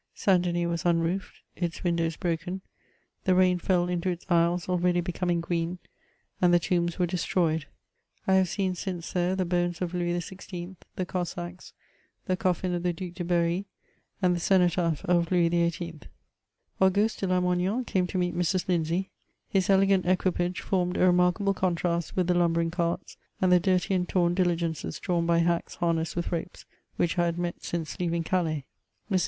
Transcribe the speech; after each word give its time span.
St. 0.15 0.41
Denis 0.41 0.65
was 0.65 0.83
unroofed, 0.83 1.41
its 1.55 1.83
windows 1.83 2.15
broken, 2.15 2.61
the 3.25 3.35
rain 3.35 3.59
fell 3.59 3.87
into 3.87 4.09
its 4.09 4.25
aisles 4.31 4.67
already 4.67 4.99
becoming 4.99 5.41
green, 5.41 5.77
and 6.41 6.51
the 6.51 6.57
tombs 6.57 6.97
were 6.97 7.05
destroyed; 7.05 7.67
I 8.25 8.33
have 8.33 8.49
since 8.49 8.79
seen 8.79 9.03
there 9.13 9.35
the 9.35 9.45
bones 9.45 9.79
of 9.79 9.93
Louis 9.93 10.13
XVI., 10.17 10.75
the 10.95 11.05
Cossacks, 11.05 11.73
the 12.25 12.35
coffin 12.35 12.73
of 12.73 12.81
the 12.81 12.93
Due 12.93 13.11
de 13.11 13.23
Berry, 13.23 13.67
and 14.23 14.35
the 14.35 14.39
cenotaph 14.39 15.05
of 15.05 15.29
Louis 15.31 15.51
XVIIL 15.51 16.01
Auguste 16.81 17.19
de 17.19 17.27
Lamoignoncame 17.27 18.07
to 18.09 18.17
meet 18.17 18.35
Mrs. 18.35 18.67
Lindsay; 18.67 19.11
his 19.49 19.69
elegant 19.69 20.07
equipage 20.07 20.61
formed 20.61 20.97
a 20.97 21.01
remarkable 21.05 21.53
contrast 21.53 22.15
with 22.15 22.25
the 22.25 22.33
lumbering 22.33 22.71
carts, 22.71 23.17
and 23.39 23.51
the 23.51 23.59
dirty 23.59 23.93
and 23.93 24.09
torn 24.09 24.33
diligences 24.33 24.97
drawn 24.99 25.27
by 25.27 25.37
hacks 25.37 25.75
har 25.75 25.93
nessed 25.93 26.15
with 26.15 26.31
ropes, 26.31 26.65
which 26.95 27.19
I 27.19 27.25
had 27.25 27.37
met 27.37 27.61
since 27.63 27.99
leaving 27.99 28.23
Calais. 28.23 28.65
Mrs. 29.11 29.19